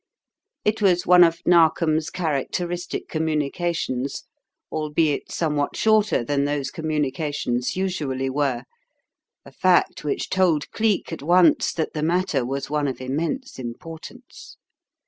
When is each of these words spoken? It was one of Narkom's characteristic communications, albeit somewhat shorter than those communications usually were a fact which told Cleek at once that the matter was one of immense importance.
It 0.65 0.81
was 0.81 1.05
one 1.05 1.23
of 1.23 1.41
Narkom's 1.45 2.09
characteristic 2.09 3.07
communications, 3.07 4.23
albeit 4.71 5.31
somewhat 5.31 5.75
shorter 5.77 6.23
than 6.23 6.45
those 6.45 6.71
communications 6.71 7.75
usually 7.75 8.27
were 8.27 8.63
a 9.45 9.51
fact 9.51 10.03
which 10.03 10.31
told 10.31 10.71
Cleek 10.71 11.13
at 11.13 11.21
once 11.21 11.71
that 11.73 11.93
the 11.93 12.01
matter 12.01 12.43
was 12.43 12.67
one 12.67 12.87
of 12.87 12.99
immense 12.99 13.59
importance. 13.59 14.57